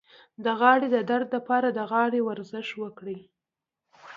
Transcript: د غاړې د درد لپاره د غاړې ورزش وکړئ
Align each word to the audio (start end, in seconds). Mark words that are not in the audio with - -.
د 0.43 0.45
غاړې 0.59 0.87
د 0.95 0.97
درد 1.09 1.27
لپاره 1.37 1.67
د 1.71 1.79
غاړې 1.91 2.19
ورزش 2.27 2.67
وکړئ 2.81 3.19